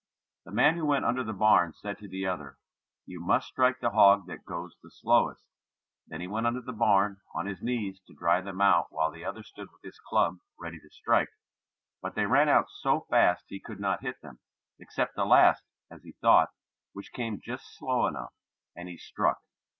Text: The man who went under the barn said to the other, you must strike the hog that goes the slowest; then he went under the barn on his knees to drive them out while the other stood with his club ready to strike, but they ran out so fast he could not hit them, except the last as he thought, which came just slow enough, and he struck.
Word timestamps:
The 0.45 0.51
man 0.51 0.77
who 0.77 0.85
went 0.87 1.05
under 1.05 1.23
the 1.23 1.31
barn 1.31 1.73
said 1.73 1.99
to 1.99 2.07
the 2.07 2.25
other, 2.25 2.57
you 3.05 3.19
must 3.23 3.49
strike 3.49 3.79
the 3.81 3.91
hog 3.91 4.25
that 4.25 4.45
goes 4.45 4.75
the 4.81 4.89
slowest; 4.89 5.43
then 6.07 6.21
he 6.21 6.27
went 6.27 6.47
under 6.47 6.61
the 6.61 6.73
barn 6.73 7.21
on 7.35 7.45
his 7.45 7.61
knees 7.61 8.01
to 8.07 8.15
drive 8.15 8.45
them 8.45 8.61
out 8.61 8.87
while 8.91 9.11
the 9.11 9.23
other 9.23 9.43
stood 9.43 9.67
with 9.71 9.83
his 9.83 9.99
club 9.99 10.39
ready 10.59 10.79
to 10.79 10.89
strike, 10.89 11.29
but 12.01 12.15
they 12.15 12.25
ran 12.25 12.49
out 12.49 12.65
so 12.79 13.01
fast 13.11 13.43
he 13.49 13.59
could 13.59 13.79
not 13.79 14.01
hit 14.01 14.19
them, 14.23 14.39
except 14.79 15.13
the 15.13 15.23
last 15.23 15.61
as 15.91 16.01
he 16.01 16.13
thought, 16.13 16.49
which 16.93 17.11
came 17.13 17.39
just 17.39 17.77
slow 17.77 18.07
enough, 18.07 18.33
and 18.75 18.89
he 18.89 18.97
struck. 18.97 19.43